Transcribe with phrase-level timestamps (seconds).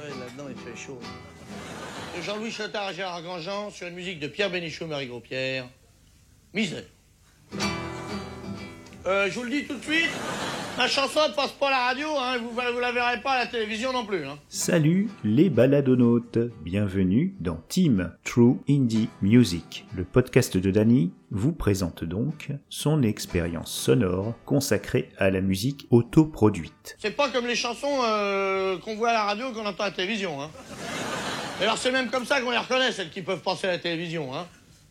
[0.00, 0.98] là-dedans, il fait chaud.
[2.22, 5.68] Jean-Louis Chotard et Gérard Grandjean sur une musique de Pierre Bénichou, Marie Gros-Pierre.
[6.52, 6.84] Misère.
[9.06, 10.10] Euh, je vous le dis tout de suite,
[10.76, 13.46] ma chanson ne passe pas à la radio, hein, vous, la verrez pas à la
[13.46, 14.26] télévision non plus.
[14.26, 14.38] Hein.
[14.48, 19.86] Salut les baladonautes, bienvenue dans Team True Indie Music.
[19.94, 26.96] Le podcast de Danny vous présente donc son expérience sonore consacrée à la musique autoproduite.
[26.98, 29.88] C'est pas comme les chansons euh, qu'on voit à la radio ou qu'on entend à
[29.88, 30.42] la télévision.
[30.42, 30.50] Hein.
[31.60, 33.78] Et alors c'est même comme ça qu'on les reconnaît, celles qui peuvent passer à la
[33.78, 34.34] télévision.
[34.34, 34.46] Hein.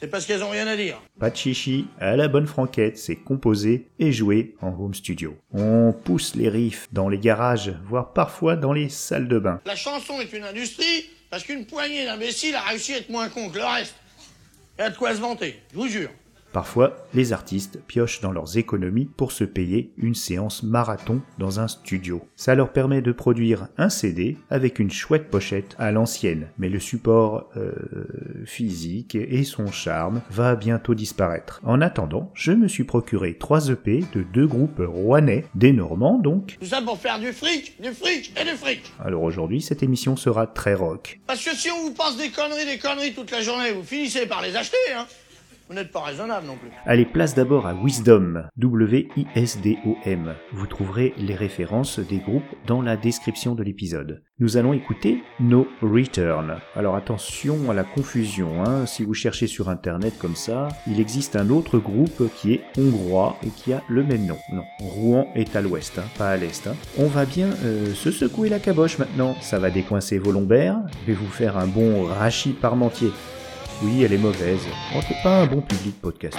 [0.00, 1.02] C'est parce qu'elles ont rien à dire.
[1.18, 5.36] Pas de chichi, à la bonne franquette, c'est composé et joué en home studio.
[5.52, 9.60] On pousse les riffs dans les garages, voire parfois dans les salles de bain.
[9.66, 13.50] La chanson est une industrie parce qu'une poignée d'imbéciles a réussi à être moins con
[13.50, 13.96] que le reste.
[14.78, 16.10] Et à de quoi se vanter, je vous jure.
[16.52, 21.68] Parfois, les artistes piochent dans leurs économies pour se payer une séance marathon dans un
[21.68, 22.22] studio.
[22.36, 26.80] Ça leur permet de produire un CD avec une chouette pochette à l'ancienne, mais le
[26.80, 27.72] support euh,
[28.46, 31.60] physique et son charme va bientôt disparaître.
[31.64, 36.56] En attendant, je me suis procuré trois EP de deux groupes rouennais, des Normands donc.
[36.60, 38.92] Tout ça pour faire du fric, du fric et du fric.
[39.04, 41.20] Alors aujourd'hui, cette émission sera très rock.
[41.26, 44.26] Parce que si on vous passe des conneries, des conneries toute la journée, vous finissez
[44.26, 45.06] par les acheter, hein.
[45.68, 46.70] Vous n'êtes pas raisonnable non plus.
[46.86, 50.34] Allez, place d'abord à Wisdom, W-I-S-D-O-M.
[50.52, 54.22] Vous trouverez les références des groupes dans la description de l'épisode.
[54.38, 56.56] Nous allons écouter No Return.
[56.74, 58.86] Alors attention à la confusion, hein.
[58.86, 63.36] si vous cherchez sur internet comme ça, il existe un autre groupe qui est hongrois
[63.44, 64.38] et qui a le même nom.
[64.54, 66.66] Non, Rouen est à l'ouest, hein, pas à l'est.
[66.66, 66.76] Hein.
[66.96, 71.12] On va bien euh, se secouer la caboche maintenant, ça va décoincer vos lombaires, je
[71.12, 73.10] vais vous faire un bon rachis parmentier.
[73.82, 74.66] Oui, elle est mauvaise.
[74.94, 76.36] On n'est pas un bon public podcast.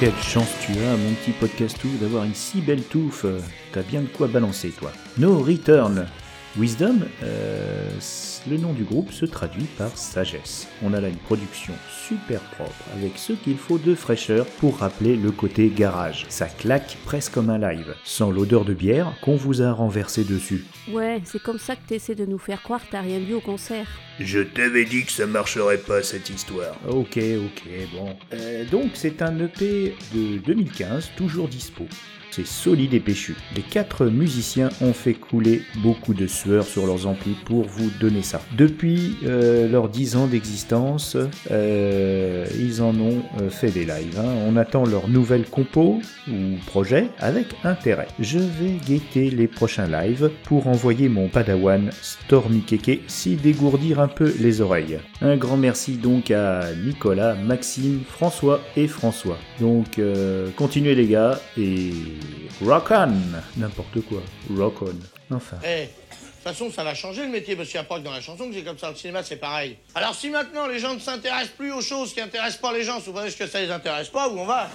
[0.00, 3.26] Quelle chance tu as, mon petit podcastou, d'avoir une si belle touffe.
[3.72, 4.92] T'as bien de quoi balancer, toi.
[5.18, 6.06] No Return.
[6.58, 7.88] Wisdom, euh,
[8.50, 10.66] le nom du groupe se traduit par sagesse.
[10.82, 11.72] On a là une production
[12.08, 16.26] super propre, avec ce qu'il faut de fraîcheur pour rappeler le côté garage.
[16.28, 20.64] Ça claque presque comme un live, sans l'odeur de bière qu'on vous a renversé dessus.
[20.90, 23.40] Ouais, c'est comme ça que t'essaies de nous faire croire que t'as rien vu au
[23.40, 23.86] concert.
[24.18, 26.74] Je t'avais dit que ça marcherait pas cette histoire.
[26.88, 28.16] Ok, ok, bon.
[28.32, 31.86] Euh, donc c'est un EP de 2015, toujours dispo
[32.30, 33.36] c'est solide et péchu.
[33.56, 38.22] Les quatre musiciens ont fait couler beaucoup de sueur sur leurs amplis pour vous donner
[38.22, 38.40] ça.
[38.56, 41.16] Depuis euh, leurs 10 ans d'existence,
[41.50, 42.46] euh,
[42.78, 44.18] ils en ont euh, fait des lives.
[44.18, 44.34] Hein.
[44.46, 46.32] On attend leur nouvelle compo ou
[46.66, 48.06] projet avec intérêt.
[48.20, 54.08] Je vais guetter les prochains lives pour envoyer mon padawan Stormy Keke s'y dégourdir un
[54.08, 55.00] peu les oreilles.
[55.20, 59.38] Un grand merci donc à Nicolas, Maxime, François et François.
[59.60, 60.00] Donc
[60.56, 61.90] continuez les gars et
[62.64, 63.12] rock on
[63.56, 64.22] N'importe quoi,
[64.56, 65.34] rock on.
[65.34, 65.56] Enfin.
[65.66, 65.88] Eh,
[66.48, 68.54] toute façon, ça va changer le métier, parce qu'il n'y a dans la chanson que
[68.54, 68.90] c'est comme ça.
[68.90, 69.76] Le cinéma, c'est pareil.
[69.94, 72.98] Alors, si maintenant les gens ne s'intéressent plus aux choses qui intéressent pas les gens,
[72.98, 74.68] vous voyez que ça les intéresse pas, où on va?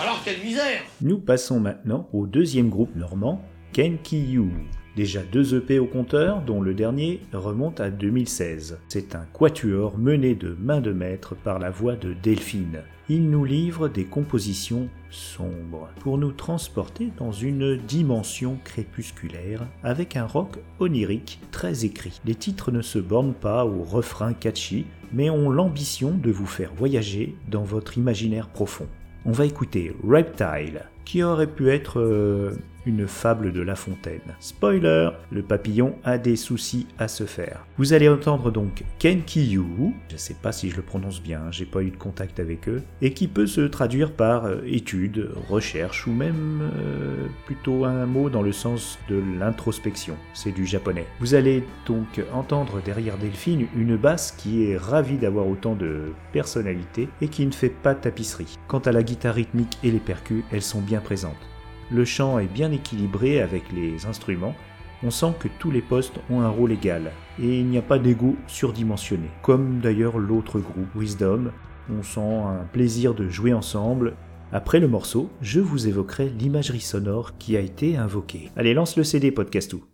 [0.00, 3.42] Alors, quelle misère Nous passons maintenant au deuxième groupe normand,
[3.76, 4.50] You.
[4.96, 8.78] Déjà deux EP au compteur, dont le dernier remonte à 2016.
[8.88, 12.82] C'est un quatuor mené de main de maître par la voix de Delphine.
[13.08, 20.26] Il nous livre des compositions sombres pour nous transporter dans une dimension crépusculaire avec un
[20.26, 22.20] rock onirique très écrit.
[22.26, 26.72] Les titres ne se bornent pas au refrain catchy, mais ont l'ambition de vous faire
[26.74, 28.88] voyager dans votre imaginaire profond.
[29.24, 32.52] On va écouter Reptile, qui aurait pu être euh,
[32.84, 34.20] une fable de La Fontaine.
[34.40, 37.64] Spoiler, le papillon a des soucis à se faire.
[37.76, 41.66] Vous allez entendre donc Ken Kiyu, je sais pas si je le prononce bien, j'ai
[41.66, 46.06] pas eu de contact avec eux, et qui peut se traduire par euh, étude, recherche
[46.06, 50.16] ou même euh, plutôt un mot dans le sens de l'introspection.
[50.34, 51.06] C'est du japonais.
[51.20, 57.08] Vous allez donc entendre derrière Delphine une basse qui est ravie d'avoir autant de personnalité
[57.20, 58.58] et qui ne fait pas tapisserie.
[58.66, 61.48] Quant à la guitare rythmique et les percus, elles sont bien présentes.
[61.90, 64.54] Le chant est bien équilibré avec les instruments.
[65.02, 67.98] On sent que tous les postes ont un rôle égal et il n'y a pas
[67.98, 71.52] d'ego surdimensionné, comme d'ailleurs l'autre groupe Wisdom.
[71.90, 74.14] On sent un plaisir de jouer ensemble.
[74.52, 78.50] Après le morceau, je vous évoquerai l'imagerie sonore qui a été invoquée.
[78.56, 79.84] Allez, lance le CD Podcastou.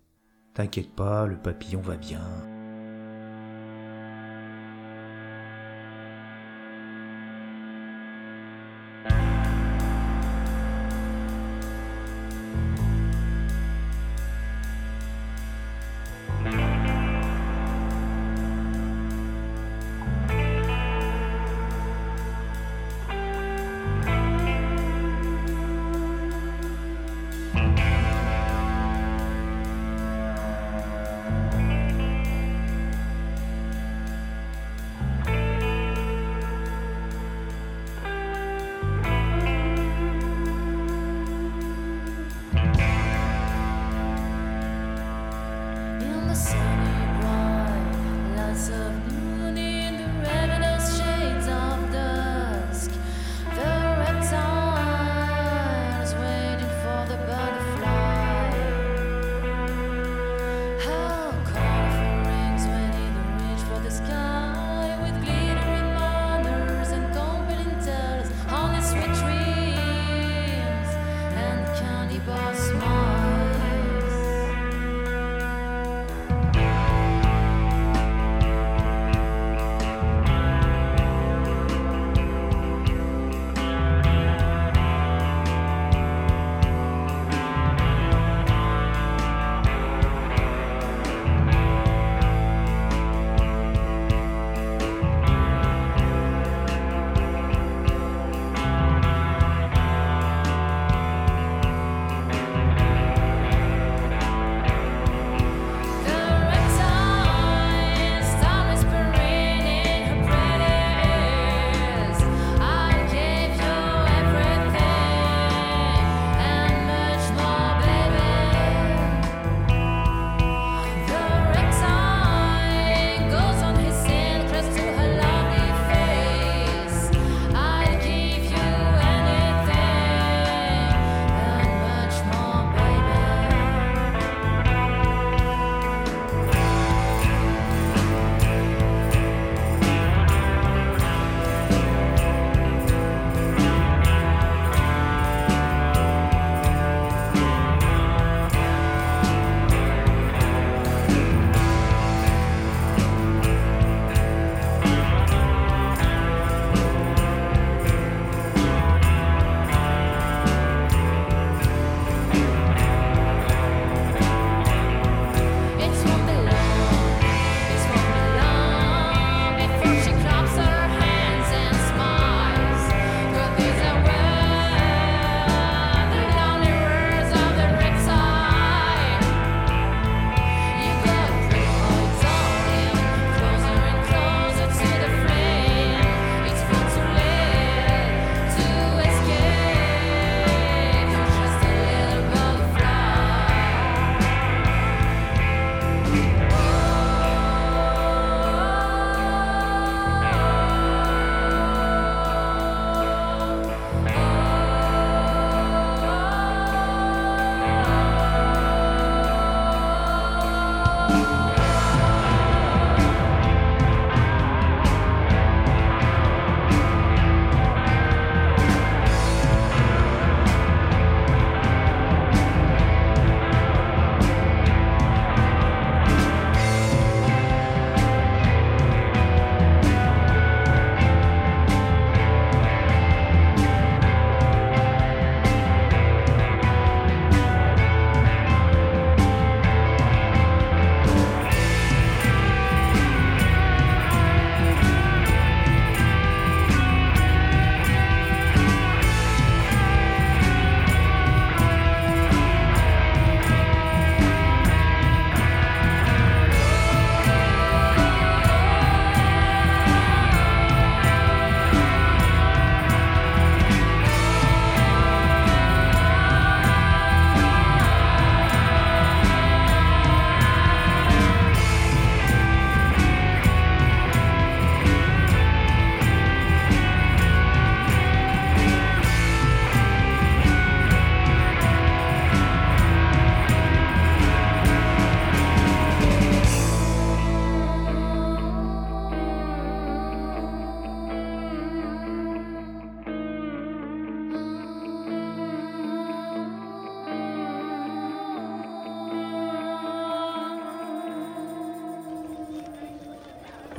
[0.55, 2.54] T'inquiète pas, le papillon va bien.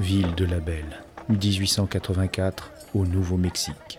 [0.06, 3.98] Ville de la Belle, 1884, au Nouveau-Mexique.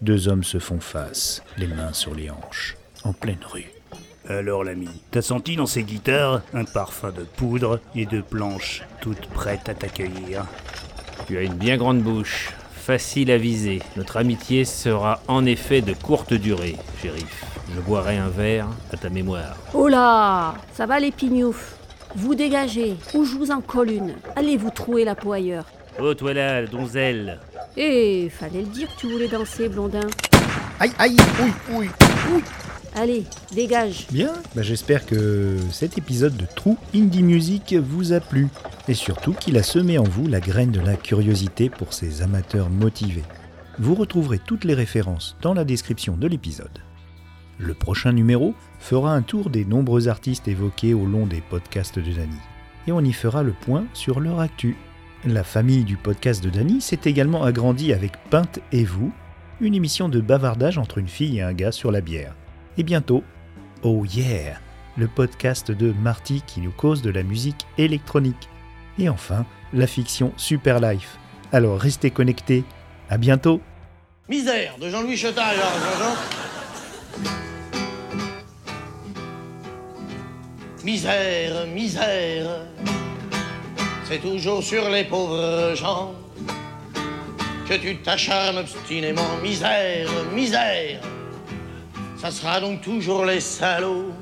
[0.00, 3.70] Deux hommes se font face, les mains sur les hanches, en pleine rue.
[4.30, 9.26] Alors l'ami, t'as senti dans ces guitares un parfum de poudre et de planches toutes
[9.26, 10.46] prêtes à t'accueillir?
[11.26, 13.82] Tu as une bien grande bouche, facile à viser.
[13.96, 17.44] Notre amitié sera en effet de courte durée, shérif.
[17.74, 19.54] Je boirai un verre à ta mémoire.
[19.74, 21.76] Oh là Ça va les pignoufs
[22.16, 24.14] Vous dégagez, ou je vous en colle une.
[24.36, 25.66] Allez vous trouer la peau ailleurs.
[26.00, 27.38] Oh, toi là, donzelle
[27.76, 30.06] Eh, fallait le dire que tu voulais danser, blondin.
[30.80, 31.88] Aïe, aïe, oui, oui,
[32.32, 32.42] oui.
[32.96, 33.24] Allez,
[33.54, 34.06] dégage.
[34.10, 38.48] Bien, bah j'espère que cet épisode de True Indie Music vous a plu
[38.88, 42.68] et surtout qu'il a semé en vous la graine de la curiosité pour ces amateurs
[42.68, 43.22] motivés.
[43.78, 46.80] Vous retrouverez toutes les références dans la description de l'épisode.
[47.62, 52.10] Le prochain numéro fera un tour des nombreux artistes évoqués au long des podcasts de
[52.10, 52.38] Dany
[52.86, 54.78] et on y fera le point sur leur actu.
[55.26, 59.12] La famille du podcast de Dany s'est également agrandie avec Peinte et vous,
[59.60, 62.34] une émission de bavardage entre une fille et un gars sur la bière.
[62.78, 63.22] Et bientôt,
[63.82, 64.58] Oh Yeah,
[64.96, 68.48] le podcast de Marty qui nous cause de la musique électronique.
[68.98, 71.18] Et enfin, la fiction Super Life.
[71.52, 72.64] Alors restez connectés.
[73.10, 73.60] À bientôt.
[74.30, 76.39] Misère de Jean-Louis Chetard, Jean-Jean.
[80.82, 82.62] Misère, misère,
[84.08, 86.14] c'est toujours sur les pauvres gens
[87.68, 89.36] que tu t'acharnes obstinément.
[89.42, 91.00] Misère, misère,
[92.16, 94.14] ça sera donc toujours les salauds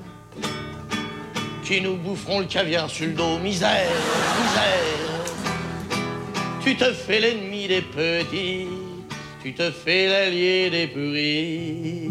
[1.63, 3.39] qui nous boufferont le caviar sur le dos.
[3.39, 3.93] Misère,
[4.43, 5.25] misère,
[6.61, 8.67] tu te fais l'ennemi des petits,
[9.45, 12.11] tu te fais l'allié des pourris,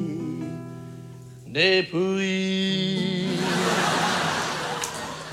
[1.48, 3.27] des pourris.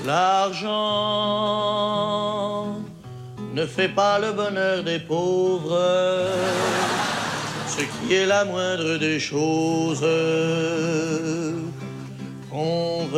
[0.05, 0.67] L'argent
[3.53, 5.79] ne fait pas le bonheur des pauvres,
[7.67, 10.05] ce qui est la moindre des choses.
[12.51, 13.15] Convenons-en.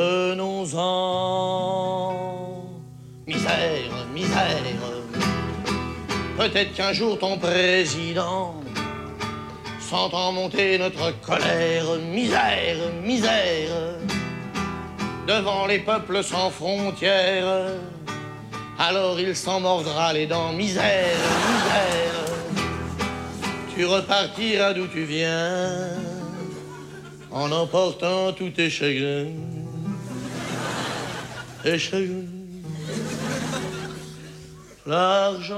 [3.27, 4.63] Misère, misère.
[6.37, 8.55] Peut-être qu'un jour ton président
[9.81, 13.97] sentant monter notre colère, misère, misère,
[15.27, 17.73] devant les peuples sans frontières,
[18.79, 21.17] alors il s'en mordra les dents, misère,
[21.51, 22.13] misère.
[23.75, 25.89] Tu repartiras d'où tu viens,
[27.31, 29.33] en emportant tous tes chagrins,
[31.77, 32.23] chagrins.
[34.85, 35.57] L'argent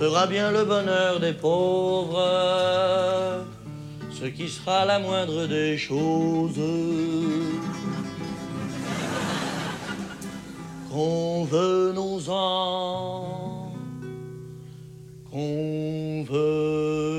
[0.00, 3.44] fera bien le bonheur des pauvres,
[4.20, 6.58] ce qui sera la moindre des choses.
[10.90, 12.32] Convenons-en,
[15.30, 17.17] convenons-en.